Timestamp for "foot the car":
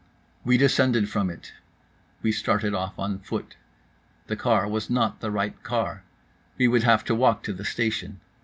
3.19-4.67